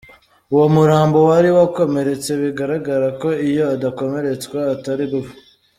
[0.53, 5.35] Uwo murambo wari wakomeretse, bigaragara ko iyo adakomeretswa atari gupfa.